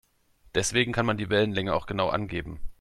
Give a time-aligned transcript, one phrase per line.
[0.55, 2.59] Deswegen kann man die Wellenlänge auch genau angeben.